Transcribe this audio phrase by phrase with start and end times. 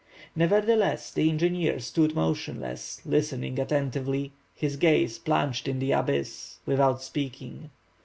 [0.35, 7.69] Nevertheless the engineer stood motionless, listening attentively, his gaze plunged in the abyss, without speaking.